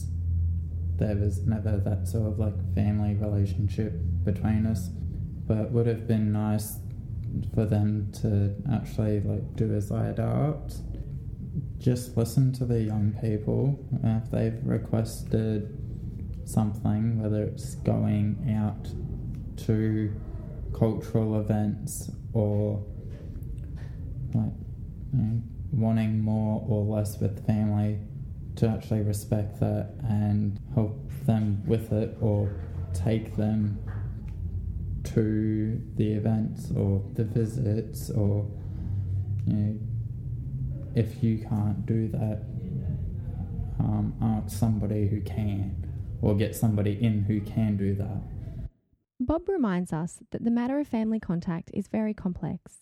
there 0.98 1.16
was 1.16 1.42
never 1.46 1.78
that 1.78 2.08
sort 2.08 2.28
of 2.28 2.40
like 2.40 2.54
family 2.74 3.16
relationship 3.16 3.94
between 4.24 4.66
us. 4.66 4.90
But 5.48 5.72
would 5.72 5.88
have 5.88 6.08
been 6.08 6.32
nice 6.32 6.78
for 7.54 7.66
them 7.66 8.12
to 8.22 8.56
actually 8.74 9.22
like 9.22 9.56
do 9.56 9.74
as 9.74 9.92
I 9.92 10.08
adapt. 10.08 10.78
Just 11.78 12.18
listen 12.18 12.52
to 12.54 12.66
the 12.66 12.82
young 12.82 13.12
people 13.22 13.78
if 14.04 14.32
they've 14.32 14.58
requested 14.64 15.78
something, 16.46 17.22
whether 17.22 17.44
it's 17.44 17.76
going 17.76 18.56
out 18.58 18.88
to 19.66 20.14
cultural 20.74 21.40
events 21.40 22.10
or 22.34 22.84
like 24.34 24.52
you 25.14 25.20
know, 25.20 25.42
wanting 25.72 26.20
more 26.20 26.64
or 26.68 26.84
less 26.84 27.20
with 27.20 27.46
family 27.46 28.00
to 28.56 28.68
actually 28.68 29.02
respect 29.02 29.60
that 29.60 29.94
and 30.08 30.60
help 30.74 30.98
them 31.26 31.62
with 31.66 31.92
it 31.92 32.18
or 32.22 32.54
take 32.94 33.36
them 33.36 33.78
to 35.04 35.82
the 35.96 36.14
events 36.14 36.72
or 36.76 37.04
the 37.14 37.24
visits 37.24 38.10
or 38.10 38.50
you 39.46 39.54
know 39.54 39.80
if 40.96 41.24
you 41.24 41.38
can't 41.38 41.86
do 41.86 42.08
that 42.08 42.42
um, 43.80 44.14
ask 44.22 44.58
somebody 44.58 45.08
who 45.08 45.22
can 45.22 45.86
or 46.22 46.36
get 46.36 46.56
somebody 46.56 46.94
in 47.04 47.24
who 47.24 47.42
can 47.42 47.78
do 47.78 47.94
that. 47.96 48.22
Bob 49.20 49.48
reminds 49.48 49.94
us 49.94 50.20
that 50.32 50.44
the 50.44 50.52
matter 50.52 50.80
of 50.80 50.88
family 50.88 51.20
contact 51.20 51.72
is 51.74 51.88
very 51.88 52.14
complex. 52.14 52.80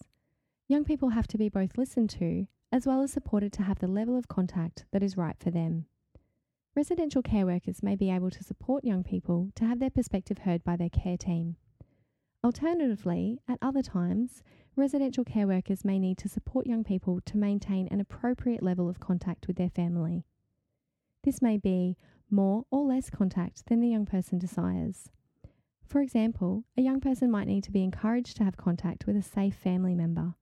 Young 0.68 0.84
people 0.84 1.10
have 1.10 1.28
to 1.28 1.38
be 1.38 1.50
both 1.50 1.78
listened 1.78 2.10
to 2.12 2.48
as 2.74 2.86
well 2.86 3.02
as 3.02 3.14
supported 3.14 3.54
to 3.54 3.64
have 3.64 3.80
the 3.80 3.88
level 3.88 4.18
of 4.18 4.28
contact 4.28 4.84
that 4.92 5.02
is 5.02 5.16
right 5.16 5.38
for 5.40 5.52
them 5.52 5.86
residential 6.76 7.22
care 7.22 7.46
workers 7.46 7.82
may 7.82 7.96
be 7.96 8.12
able 8.12 8.30
to 8.30 8.44
support 8.44 8.84
young 8.84 9.04
people 9.04 9.50
to 9.56 9.64
have 9.64 9.80
their 9.80 9.90
perspective 9.90 10.40
heard 10.40 10.62
by 10.66 10.76
their 10.76 10.90
care 10.90 11.18
team 11.18 11.56
Alternatively, 12.44 13.40
at 13.48 13.58
other 13.62 13.82
times, 13.82 14.44
residential 14.76 15.24
care 15.24 15.48
workers 15.48 15.86
may 15.86 15.98
need 15.98 16.18
to 16.18 16.28
support 16.28 16.68
young 16.68 16.84
people 16.84 17.22
to 17.22 17.38
maintain 17.38 17.88
an 17.88 18.02
appropriate 18.02 18.62
level 18.62 18.90
of 18.90 19.00
contact 19.00 19.48
with 19.48 19.56
their 19.56 19.70
family. 19.70 20.26
This 21.24 21.42
may 21.42 21.58
be 21.58 21.96
more 22.30 22.66
or 22.70 22.84
less 22.84 23.10
contact 23.10 23.68
than 23.68 23.80
the 23.80 23.88
young 23.88 24.06
person 24.06 24.40
desires. 24.40 25.10
For 25.88 26.02
example, 26.02 26.66
a 26.76 26.82
young 26.82 27.00
person 27.00 27.32
might 27.32 27.48
need 27.48 27.64
to 27.64 27.72
be 27.72 27.84
encouraged 27.84 28.36
to 28.38 28.44
have 28.44 28.58
contact 28.58 29.08
with 29.08 29.16
a 29.16 29.22
safe 29.22 29.56
family 29.56 29.96
member, 29.96 30.34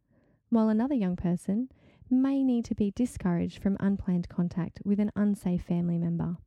while 0.50 0.70
another 0.70 0.96
young 0.96 1.16
person 1.16 1.70
may 2.12 2.44
need 2.44 2.66
to 2.66 2.76
be 2.76 2.92
discouraged 2.92 3.62
from 3.62 3.78
unplanned 3.80 4.30
contact 4.30 4.82
with 4.84 5.00
an 5.00 5.12
unsafe 5.16 5.64
family 5.64 5.98
member. 5.98 6.38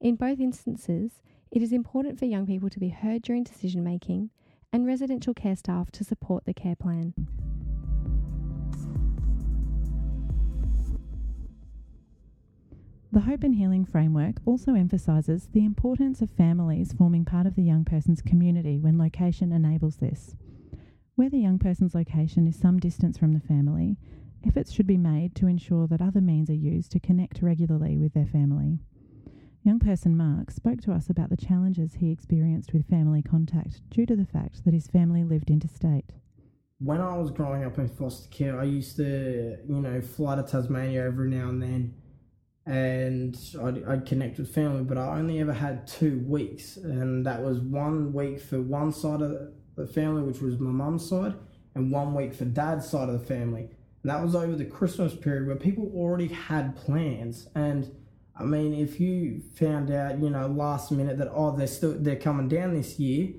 In 0.00 0.16
both 0.16 0.40
instances, 0.40 1.20
it 1.50 1.62
is 1.62 1.72
important 1.72 2.18
for 2.18 2.24
young 2.24 2.46
people 2.46 2.70
to 2.70 2.78
be 2.78 2.88
heard 2.88 3.22
during 3.22 3.42
decision 3.42 3.84
making 3.84 4.30
and 4.72 4.86
residential 4.86 5.34
care 5.34 5.56
staff 5.56 5.90
to 5.92 6.04
support 6.04 6.44
the 6.44 6.54
care 6.54 6.76
plan. 6.76 7.14
The 13.10 13.20
Hope 13.20 13.42
and 13.42 13.54
Healing 13.54 13.86
Framework 13.86 14.36
also 14.44 14.74
emphasises 14.74 15.48
the 15.52 15.64
importance 15.64 16.20
of 16.20 16.30
families 16.30 16.92
forming 16.92 17.24
part 17.24 17.46
of 17.46 17.56
the 17.56 17.62
young 17.62 17.84
person's 17.84 18.20
community 18.20 18.78
when 18.78 18.98
location 18.98 19.50
enables 19.50 19.96
this. 19.96 20.36
Where 21.14 21.30
the 21.30 21.38
young 21.38 21.58
person's 21.58 21.94
location 21.94 22.46
is 22.46 22.56
some 22.56 22.78
distance 22.78 23.16
from 23.16 23.32
the 23.32 23.40
family, 23.40 23.96
efforts 24.46 24.72
should 24.72 24.86
be 24.86 24.96
made 24.96 25.34
to 25.36 25.46
ensure 25.46 25.86
that 25.88 26.02
other 26.02 26.20
means 26.20 26.50
are 26.50 26.54
used 26.54 26.92
to 26.92 27.00
connect 27.00 27.42
regularly 27.42 27.96
with 27.96 28.14
their 28.14 28.26
family. 28.26 28.78
Young 29.62 29.78
person 29.78 30.16
Mark 30.16 30.50
spoke 30.50 30.80
to 30.82 30.92
us 30.92 31.10
about 31.10 31.30
the 31.30 31.36
challenges 31.36 31.94
he 31.94 32.10
experienced 32.10 32.72
with 32.72 32.88
family 32.88 33.22
contact 33.22 33.82
due 33.90 34.06
to 34.06 34.16
the 34.16 34.24
fact 34.24 34.64
that 34.64 34.74
his 34.74 34.86
family 34.86 35.24
lived 35.24 35.50
interstate. 35.50 36.12
When 36.78 37.00
I 37.00 37.16
was 37.16 37.30
growing 37.30 37.64
up 37.64 37.78
in 37.78 37.88
foster 37.88 38.28
care, 38.28 38.60
I 38.60 38.64
used 38.64 38.96
to, 38.96 39.58
you 39.68 39.80
know, 39.80 40.00
fly 40.00 40.36
to 40.36 40.42
Tasmania 40.42 41.04
every 41.04 41.28
now 41.28 41.48
and 41.48 41.60
then 41.60 41.94
and 42.68 43.38
I'd, 43.62 43.82
I'd 43.84 44.06
connect 44.06 44.38
with 44.38 44.54
family, 44.54 44.82
but 44.82 44.98
I 44.98 45.18
only 45.18 45.40
ever 45.40 45.54
had 45.54 45.86
two 45.86 46.22
weeks, 46.26 46.76
and 46.76 47.24
that 47.24 47.42
was 47.42 47.60
one 47.60 48.12
week 48.12 48.40
for 48.40 48.60
one 48.60 48.92
side 48.92 49.22
of 49.22 49.54
the 49.74 49.86
family, 49.86 50.22
which 50.22 50.42
was 50.42 50.58
my 50.58 50.70
mum's 50.70 51.08
side, 51.08 51.34
and 51.74 51.90
one 51.90 52.12
week 52.14 52.34
for 52.34 52.44
dad's 52.44 52.86
side 52.86 53.08
of 53.08 53.18
the 53.18 53.26
family. 53.26 53.70
And 54.02 54.10
that 54.10 54.22
was 54.22 54.34
over 54.34 54.54
the 54.54 54.64
Christmas 54.64 55.14
period 55.14 55.46
where 55.46 55.56
people 55.56 55.90
already 55.94 56.28
had 56.28 56.76
plans. 56.76 57.48
And 57.54 57.94
I 58.36 58.44
mean, 58.44 58.72
if 58.72 59.00
you 59.00 59.42
found 59.56 59.90
out, 59.90 60.20
you 60.20 60.30
know, 60.30 60.46
last 60.46 60.92
minute 60.92 61.18
that 61.18 61.30
oh 61.32 61.56
they're 61.56 61.66
still 61.66 61.96
they're 61.98 62.16
coming 62.16 62.48
down 62.48 62.74
this 62.74 62.98
year, 62.98 63.34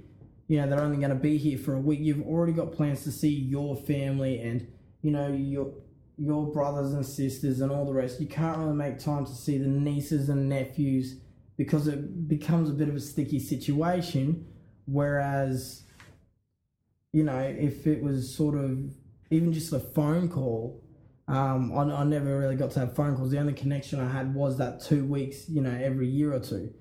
you 0.48 0.60
know 0.60 0.68
they're 0.68 0.82
only 0.82 0.98
going 0.98 1.10
to 1.10 1.16
be 1.16 1.38
here 1.38 1.58
for 1.58 1.74
a 1.76 1.80
week, 1.80 2.00
you've 2.02 2.26
already 2.26 2.54
got 2.54 2.74
plans 2.74 3.04
to 3.04 3.12
see 3.12 3.30
your 3.30 3.76
family 3.76 4.42
and 4.42 4.68
you 5.02 5.12
know 5.12 5.32
your 5.32 5.74
your 6.18 6.52
brothers 6.52 6.94
and 6.94 7.06
sisters 7.06 7.62
and 7.62 7.72
all 7.72 7.86
the 7.86 7.94
rest. 7.94 8.20
You 8.20 8.28
can't 8.28 8.58
really 8.58 8.74
make 8.74 9.00
time 9.00 9.26
to 9.26 9.32
see 9.32 9.58
the 9.58 9.68
nieces 9.68 10.28
and 10.28 10.50
nephews 10.50 11.16
because 11.56 11.88
it 11.88 12.28
becomes 12.28 12.70
a 12.70 12.74
bit 12.74 12.90
of 12.90 12.96
a 12.96 13.00
sticky 13.00 13.40
situation. 13.40 14.46
Whereas, 14.86 15.84
you 17.14 17.24
know, 17.24 17.40
if 17.40 17.88
it 17.88 18.04
was 18.04 18.36
sort 18.36 18.58
of 18.58 18.94
even 19.30 19.54
just 19.54 19.74
a 19.74 19.80
phone 19.80 20.30
call, 20.30 20.84
um, 21.28 21.72
I, 21.78 21.84
I 21.84 22.04
never 22.04 22.40
really 22.40 22.56
got 22.56 22.72
to 22.72 22.80
have 22.80 22.96
phone 22.96 23.16
calls. 23.16 23.32
The 23.32 23.40
only 23.40 23.54
connection 23.54 24.00
I 24.00 24.10
had 24.10 24.34
was 24.34 24.58
that 24.58 24.82
two 24.82 25.06
weeks, 25.06 25.48
you 25.48 25.62
know, 25.62 25.78
every 25.82 26.08
year 26.08 26.34
or 26.34 26.40
two, 26.40 26.74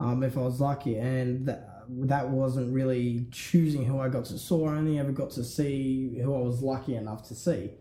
um, 0.00 0.22
if 0.22 0.36
I 0.36 0.40
was 0.40 0.60
lucky. 0.60 0.96
And 0.96 1.46
that, 1.46 1.68
that 1.88 2.28
wasn't 2.30 2.72
really 2.72 3.26
choosing 3.32 3.84
who 3.84 3.98
I 3.98 4.08
got 4.08 4.26
to 4.26 4.38
see. 4.38 4.54
I 4.54 4.76
only 4.76 4.98
ever 4.98 5.12
got 5.12 5.30
to 5.32 5.44
see 5.44 6.18
who 6.22 6.34
I 6.34 6.38
was 6.38 6.62
lucky 6.62 6.94
enough 6.94 7.26
to 7.28 7.34
see 7.34 7.72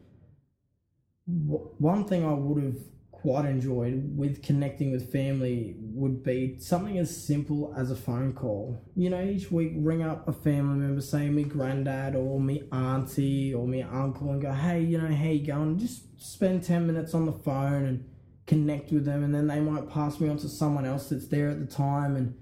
one 1.28 2.06
thing 2.06 2.26
I 2.26 2.32
would 2.34 2.64
have 2.64 2.78
quite 3.22 3.46
enjoyed 3.46 4.16
with 4.16 4.44
connecting 4.44 4.92
with 4.92 5.12
family 5.12 5.76
would 5.80 6.24
be 6.24 6.60
something 6.60 7.00
as 7.00 7.26
simple 7.26 7.74
as 7.76 7.90
a 7.90 7.96
phone 7.96 8.32
call. 8.32 8.80
You 8.96 9.10
know, 9.10 9.24
each 9.24 9.52
week 9.52 9.74
ring 9.76 10.04
up 10.04 10.28
a 10.28 10.34
family 10.34 10.78
member, 10.78 11.02
say 11.02 11.28
me 11.30 11.44
granddad 11.44 12.16
or 12.16 12.40
me 12.40 12.64
auntie 12.72 13.56
or 13.56 13.68
me 13.68 13.82
uncle, 13.82 14.30
and 14.30 14.42
go, 14.42 14.52
hey, 14.52 14.82
you 14.82 15.00
know, 15.00 15.14
how 15.14 15.30
you 15.30 15.46
going? 15.46 15.80
Just 15.80 16.04
spend 16.22 16.64
10 16.64 16.86
minutes 16.86 17.16
on 17.16 17.26
the 17.26 17.32
phone 17.32 17.86
and 17.86 18.10
connect 18.46 18.92
with 18.92 19.06
them, 19.06 19.24
and 19.24 19.34
then 19.34 19.48
they 19.48 19.60
might 19.60 19.90
pass 19.90 20.20
me 20.20 20.30
on 20.30 20.38
to 20.38 20.48
someone 20.48 20.86
else 20.86 21.10
that's 21.10 21.28
there 21.28 21.50
at 21.50 21.60
the 21.60 21.66
time 21.66 22.16
and 22.16 22.38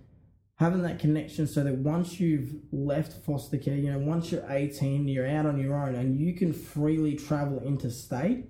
having 0.57 0.81
that 0.81 0.99
connection 0.99 1.47
so 1.47 1.63
that 1.63 1.75
once 1.75 2.19
you've 2.19 2.53
left 2.73 3.25
foster 3.25 3.57
care, 3.57 3.75
you 3.75 3.91
know, 3.91 3.99
once 3.99 4.29
you're 4.29 4.45
18, 4.49 5.07
you're 5.07 5.27
out 5.27 5.45
on 5.45 5.57
your 5.57 5.73
own 5.73 5.95
and 5.95 6.19
you 6.19 6.33
can 6.33 6.51
freely 6.51 7.15
travel 7.15 7.61
interstate 7.65 8.49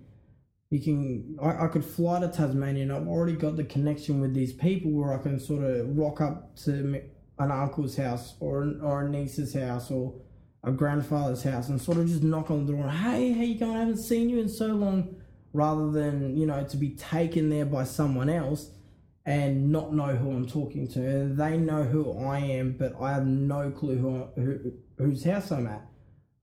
you 0.75 0.82
can 0.82 1.38
I, 1.41 1.65
I 1.65 1.67
could 1.67 1.86
fly 1.86 2.20
to 2.20 2.27
Tasmania 2.27 2.84
and 2.84 2.91
I've 2.91 3.08
already 3.08 3.38
got 3.38 3.55
the 3.55 3.63
connection 3.63 4.20
with 4.20 4.34
these 4.34 4.51
people 4.51 4.91
where 4.91 5.13
I 5.13 5.22
can 5.22 5.39
sort 5.39 5.63
of 5.63 5.98
rock 5.98 6.20
up 6.20 6.55
to 6.65 7.01
an 7.39 7.51
uncle's 7.51 7.96
house 7.96 8.36
or 8.41 8.74
or 8.84 9.05
a 9.05 9.10
niece's 9.10 9.53
house 9.53 9.89
or 9.89 10.13
a 10.65 10.72
grandfather's 10.72 11.44
house 11.44 11.70
and 11.70 11.82
sort 11.82 11.98
of 11.98 12.08
just 12.08 12.24
knock 12.24 12.51
on 12.51 12.65
the 12.65 12.74
door 12.74 12.89
hey 12.89 13.32
how 13.32 13.41
you 13.41 13.58
going? 13.58 13.77
I 13.77 13.79
haven't 13.79 14.00
seen 14.00 14.29
you 14.29 14.39
in 14.39 14.50
so 14.50 14.67
long 14.67 15.15
rather 15.53 15.91
than 15.91 16.36
you 16.36 16.46
know 16.46 16.65
to 16.65 16.77
be 16.77 16.89
taken 16.89 17.50
there 17.50 17.65
by 17.65 17.86
someone 17.86 18.29
else 18.29 18.72
and 19.25 19.72
not 19.72 19.94
know 19.94 20.15
who 20.15 20.29
I'm 20.29 20.46
talking 20.46 20.88
to. 20.89 21.34
They 21.34 21.58
know 21.58 21.84
who 21.84 22.20
I 22.20 22.39
am 22.39 22.75
but 22.77 22.96
I 23.00 23.13
have 23.13 23.25
no 23.25 23.72
clue 23.72 23.98
who, 23.98 24.27
who 24.36 24.74
whose 24.98 25.24
house 25.24 25.51
I'm 25.51 25.67
at 25.67 25.88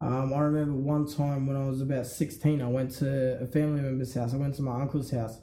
um, 0.02 0.34
I 0.34 0.40
remember 0.40 0.72
one 0.72 1.06
time 1.06 1.46
when 1.46 1.56
I 1.56 1.64
was 1.68 1.80
about 1.80 2.06
16, 2.06 2.60
I 2.60 2.66
went 2.66 2.90
to 2.96 3.40
a 3.40 3.46
family 3.46 3.80
member's 3.80 4.12
house. 4.12 4.34
I 4.34 4.36
went 4.36 4.56
to 4.56 4.62
my 4.62 4.80
uncle's 4.80 5.12
house 5.12 5.38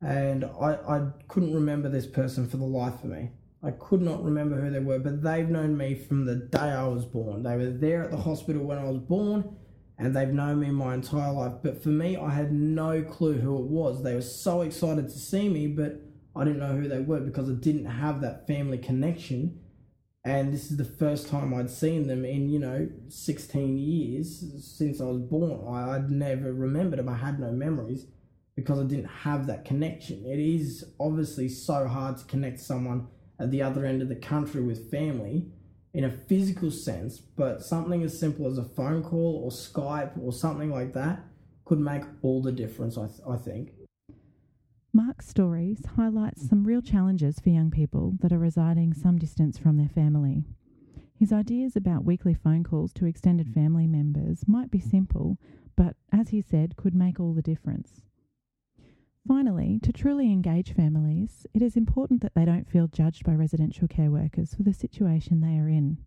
and 0.00 0.44
I, 0.44 0.74
I 0.88 1.08
couldn't 1.26 1.52
remember 1.52 1.88
this 1.88 2.06
person 2.06 2.48
for 2.48 2.56
the 2.56 2.64
life 2.64 3.02
of 3.02 3.10
me. 3.10 3.30
I 3.64 3.72
could 3.72 4.00
not 4.00 4.22
remember 4.22 4.60
who 4.60 4.70
they 4.70 4.78
were, 4.78 5.00
but 5.00 5.24
they've 5.24 5.48
known 5.48 5.76
me 5.76 5.96
from 5.96 6.24
the 6.24 6.36
day 6.36 6.58
I 6.60 6.86
was 6.86 7.04
born. 7.04 7.42
They 7.42 7.56
were 7.56 7.70
there 7.70 8.04
at 8.04 8.12
the 8.12 8.16
hospital 8.16 8.62
when 8.62 8.78
I 8.78 8.84
was 8.84 8.98
born 8.98 9.56
and 9.98 10.14
they've 10.14 10.28
known 10.28 10.60
me 10.60 10.70
my 10.70 10.94
entire 10.94 11.32
life. 11.32 11.54
But 11.60 11.82
for 11.82 11.88
me, 11.88 12.16
I 12.16 12.30
had 12.30 12.52
no 12.52 13.02
clue 13.02 13.38
who 13.40 13.58
it 13.58 13.66
was. 13.66 14.04
They 14.04 14.14
were 14.14 14.22
so 14.22 14.60
excited 14.62 15.08
to 15.08 15.18
see 15.18 15.48
me, 15.48 15.66
but 15.66 16.00
I 16.36 16.44
didn't 16.44 16.60
know 16.60 16.76
who 16.76 16.86
they 16.86 17.00
were 17.00 17.20
because 17.20 17.50
I 17.50 17.54
didn't 17.54 17.86
have 17.86 18.20
that 18.20 18.46
family 18.46 18.78
connection 18.78 19.58
and 20.24 20.52
this 20.52 20.70
is 20.70 20.76
the 20.76 20.84
first 20.84 21.28
time 21.28 21.54
I'd 21.54 21.70
seen 21.70 22.06
them 22.06 22.24
in 22.24 22.50
you 22.50 22.58
know 22.58 22.88
16 23.08 23.78
years 23.78 24.44
since 24.62 25.00
I 25.00 25.04
was 25.04 25.18
born. 25.18 25.66
I, 25.74 25.98
would 25.98 26.10
never 26.10 26.52
remembered 26.52 26.98
them. 26.98 27.08
I 27.08 27.16
had 27.16 27.40
no 27.40 27.52
memories 27.52 28.06
because 28.54 28.78
I 28.78 28.84
didn't 28.84 29.06
have 29.06 29.46
that 29.46 29.64
connection. 29.64 30.24
It 30.26 30.38
is 30.38 30.84
obviously 30.98 31.48
so 31.48 31.86
hard 31.86 32.18
to 32.18 32.24
connect 32.24 32.60
someone 32.60 33.08
at 33.38 33.50
the 33.50 33.62
other 33.62 33.86
end 33.86 34.02
of 34.02 34.08
the 34.08 34.16
country 34.16 34.62
with 34.62 34.90
family 34.90 35.46
in 35.94 36.04
a 36.04 36.10
physical 36.10 36.70
sense, 36.70 37.18
but 37.18 37.62
something 37.62 38.02
as 38.02 38.18
simple 38.18 38.46
as 38.46 38.58
a 38.58 38.64
phone 38.64 39.02
call 39.02 39.42
or 39.44 39.50
Skype 39.50 40.22
or 40.22 40.32
something 40.32 40.70
like 40.70 40.92
that 40.92 41.24
could 41.64 41.80
make 41.80 42.02
all 42.22 42.42
the 42.42 42.52
difference. 42.52 42.98
I, 42.98 43.06
th- 43.06 43.20
I 43.28 43.36
think. 43.36 43.70
Mark's 44.92 45.28
stories 45.28 45.86
highlight 45.94 46.36
some 46.36 46.64
real 46.64 46.82
challenges 46.82 47.38
for 47.38 47.50
young 47.50 47.70
people 47.70 48.14
that 48.18 48.32
are 48.32 48.40
residing 48.40 48.92
some 48.92 49.18
distance 49.18 49.56
from 49.56 49.76
their 49.76 49.88
family. 49.88 50.44
His 51.14 51.32
ideas 51.32 51.76
about 51.76 52.04
weekly 52.04 52.34
phone 52.34 52.64
calls 52.64 52.92
to 52.94 53.06
extended 53.06 53.54
family 53.54 53.86
members 53.86 54.48
might 54.48 54.68
be 54.68 54.80
simple, 54.80 55.38
but 55.76 55.94
as 56.10 56.30
he 56.30 56.40
said, 56.40 56.74
could 56.74 56.92
make 56.92 57.20
all 57.20 57.34
the 57.34 57.42
difference. 57.42 58.02
Finally, 59.28 59.78
to 59.84 59.92
truly 59.92 60.32
engage 60.32 60.72
families, 60.72 61.46
it 61.54 61.62
is 61.62 61.76
important 61.76 62.20
that 62.20 62.34
they 62.34 62.44
don't 62.44 62.68
feel 62.68 62.88
judged 62.88 63.22
by 63.24 63.32
residential 63.32 63.86
care 63.86 64.10
workers 64.10 64.56
for 64.56 64.64
the 64.64 64.74
situation 64.74 65.40
they 65.40 65.56
are 65.56 65.68
in. 65.68 65.98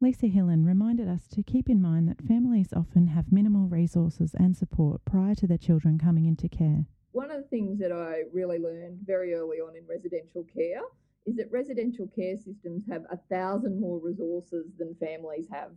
Lisa 0.00 0.26
Hillen 0.26 0.64
reminded 0.64 1.08
us 1.08 1.26
to 1.26 1.42
keep 1.42 1.68
in 1.68 1.82
mind 1.82 2.08
that 2.08 2.22
families 2.22 2.72
often 2.72 3.08
have 3.08 3.32
minimal 3.32 3.66
resources 3.66 4.36
and 4.38 4.56
support 4.56 5.04
prior 5.04 5.34
to 5.34 5.48
their 5.48 5.58
children 5.58 5.98
coming 5.98 6.26
into 6.26 6.48
care 6.48 6.86
one 7.12 7.30
of 7.30 7.38
the 7.38 7.48
things 7.48 7.78
that 7.78 7.92
I 7.92 8.22
really 8.32 8.58
learned 8.58 9.00
very 9.04 9.34
early 9.34 9.58
on 9.58 9.76
in 9.76 9.86
residential 9.86 10.44
care 10.44 10.82
is 11.26 11.36
that 11.36 11.50
residential 11.50 12.06
care 12.06 12.36
systems 12.36 12.84
have 12.90 13.04
a 13.10 13.18
thousand 13.30 13.80
more 13.80 13.98
resources 13.98 14.66
than 14.78 14.94
families 14.94 15.46
have. 15.50 15.72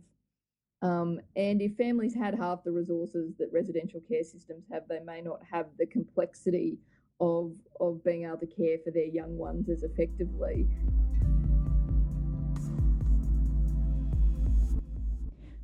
Um, 0.82 1.20
and 1.36 1.62
if 1.62 1.76
families 1.76 2.14
had 2.14 2.34
half 2.34 2.64
the 2.64 2.72
resources 2.72 3.34
that 3.38 3.48
residential 3.52 4.00
care 4.00 4.24
systems 4.24 4.64
have, 4.72 4.82
they 4.88 5.00
may 5.00 5.20
not 5.20 5.40
have 5.50 5.66
the 5.78 5.86
complexity 5.86 6.78
of, 7.20 7.52
of 7.80 8.02
being 8.04 8.24
able 8.24 8.38
to 8.38 8.46
care 8.46 8.78
for 8.84 8.90
their 8.90 9.06
young 9.06 9.38
ones 9.38 9.68
as 9.68 9.84
effectively. 9.84 10.66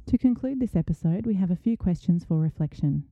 To 0.06 0.16
conclude 0.16 0.60
this 0.60 0.76
episode, 0.76 1.26
we 1.26 1.34
have 1.34 1.50
a 1.50 1.56
few 1.56 1.76
questions 1.76 2.24
for 2.24 2.38
reflection. 2.38 3.04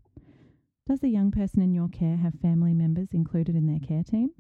Does 0.87 1.00
the 1.00 1.09
young 1.09 1.33
person 1.33 1.62
in 1.62 1.75
your 1.75 1.88
care 1.88 2.16
have 2.16 2.35
family 2.35 2.73
members 2.73 3.12
included 3.12 3.57
in 3.57 3.66
their 3.66 3.81
care 3.81 4.05
team? 4.05 4.31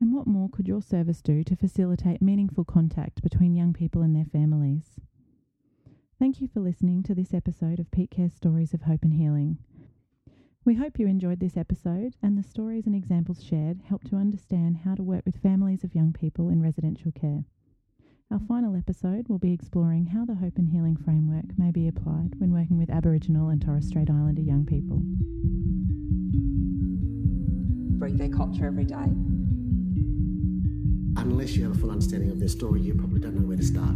And 0.00 0.12
what 0.12 0.26
more 0.26 0.48
could 0.48 0.66
your 0.66 0.82
service 0.82 1.22
do 1.22 1.44
to 1.44 1.54
facilitate 1.54 2.20
meaningful 2.20 2.64
contact 2.64 3.22
between 3.22 3.54
young 3.54 3.72
people 3.72 4.02
and 4.02 4.16
their 4.16 4.24
families? 4.24 4.98
Thank 6.18 6.40
you 6.40 6.48
for 6.48 6.58
listening 6.58 7.04
to 7.04 7.14
this 7.14 7.32
episode 7.32 7.78
of 7.78 7.92
Peak 7.92 8.10
Care 8.10 8.30
Stories 8.30 8.74
of 8.74 8.82
Hope 8.82 9.04
and 9.04 9.14
Healing. 9.14 9.58
We 10.64 10.74
hope 10.74 10.98
you 10.98 11.06
enjoyed 11.06 11.38
this 11.38 11.56
episode 11.56 12.16
and 12.20 12.36
the 12.36 12.42
stories 12.42 12.86
and 12.86 12.94
examples 12.96 13.44
shared 13.44 13.82
help 13.86 14.02
to 14.04 14.16
understand 14.16 14.78
how 14.78 14.96
to 14.96 15.04
work 15.04 15.24
with 15.24 15.40
families 15.40 15.84
of 15.84 15.94
young 15.94 16.12
people 16.12 16.48
in 16.48 16.62
residential 16.62 17.12
care. 17.12 17.44
Our 18.34 18.40
final 18.48 18.74
episode 18.74 19.28
will 19.28 19.38
be 19.38 19.52
exploring 19.52 20.06
how 20.06 20.24
the 20.24 20.34
Hope 20.34 20.58
and 20.58 20.68
Healing 20.68 20.96
framework 20.96 21.56
may 21.56 21.70
be 21.70 21.86
applied 21.86 22.32
when 22.38 22.52
working 22.52 22.76
with 22.76 22.90
Aboriginal 22.90 23.50
and 23.50 23.62
Torres 23.62 23.86
Strait 23.86 24.10
Islander 24.10 24.42
young 24.42 24.66
people. 24.66 25.02
Breathe 27.96 28.18
their 28.18 28.30
culture 28.30 28.66
every 28.66 28.86
day. 28.86 29.06
Unless 31.16 31.54
you 31.54 31.62
have 31.62 31.76
a 31.76 31.78
full 31.78 31.92
understanding 31.92 32.32
of 32.32 32.40
their 32.40 32.48
story, 32.48 32.80
you 32.80 32.94
probably 32.94 33.20
don't 33.20 33.36
know 33.36 33.46
where 33.46 33.56
to 33.56 33.62
start. 33.62 33.94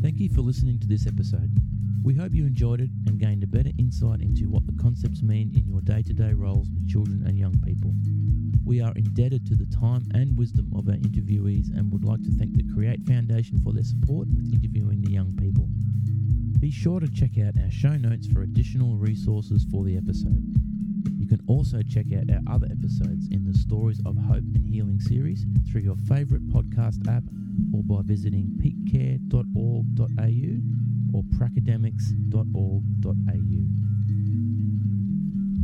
Thank 0.00 0.20
you 0.20 0.28
for 0.28 0.42
listening 0.42 0.78
to 0.78 0.86
this 0.86 1.08
episode. 1.08 1.50
We 2.02 2.14
hope 2.14 2.32
you 2.32 2.46
enjoyed 2.46 2.80
it 2.80 2.88
and 3.06 3.18
gained 3.18 3.42
a 3.42 3.46
better 3.46 3.70
insight 3.78 4.22
into 4.22 4.48
what 4.48 4.66
the 4.66 4.72
concepts 4.80 5.22
mean 5.22 5.52
in 5.54 5.66
your 5.66 5.82
day 5.82 6.02
to 6.02 6.14
day 6.14 6.32
roles 6.32 6.70
with 6.70 6.88
children 6.88 7.22
and 7.26 7.38
young 7.38 7.60
people. 7.60 7.92
We 8.64 8.80
are 8.80 8.94
indebted 8.96 9.46
to 9.48 9.54
the 9.54 9.66
time 9.66 10.08
and 10.14 10.36
wisdom 10.36 10.72
of 10.74 10.88
our 10.88 10.94
interviewees 10.94 11.76
and 11.76 11.92
would 11.92 12.04
like 12.04 12.22
to 12.22 12.30
thank 12.38 12.56
the 12.56 12.64
Create 12.72 13.06
Foundation 13.06 13.60
for 13.62 13.74
their 13.74 13.84
support 13.84 14.28
with 14.34 14.50
interviewing 14.50 15.02
the 15.02 15.12
young 15.12 15.36
people. 15.36 15.68
Be 16.58 16.70
sure 16.70 17.00
to 17.00 17.08
check 17.08 17.36
out 17.38 17.58
our 17.62 17.70
show 17.70 17.96
notes 17.96 18.26
for 18.26 18.42
additional 18.42 18.96
resources 18.96 19.66
for 19.70 19.84
the 19.84 19.98
episode. 19.98 20.42
You 21.18 21.28
can 21.28 21.40
also 21.48 21.82
check 21.82 22.06
out 22.16 22.30
our 22.32 22.54
other 22.54 22.68
episodes 22.70 23.28
in 23.30 23.44
the 23.44 23.58
Stories 23.58 24.00
of 24.06 24.16
Hope 24.16 24.44
and 24.54 24.64
Healing 24.64 25.00
series 25.00 25.44
through 25.70 25.82
your 25.82 25.96
favourite 26.08 26.48
podcast 26.48 27.06
app 27.08 27.24
or 27.74 27.82
by 27.82 28.00
visiting 28.02 28.48
peakcare.org.au 28.56 30.79
or 31.14 31.22
pracademics.org.au. 31.36 33.62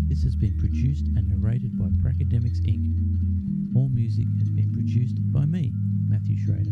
This 0.08 0.22
has 0.22 0.36
been 0.36 0.56
produced 0.58 1.06
and 1.16 1.28
narrated 1.28 1.78
by 1.78 1.86
Pracademics 2.02 2.60
Inc. 2.66 3.76
All 3.76 3.88
music 3.88 4.26
has 4.38 4.50
been 4.50 4.72
produced 4.72 5.16
by 5.32 5.44
me, 5.44 5.72
Matthew 6.08 6.38
Schrader. 6.38 6.70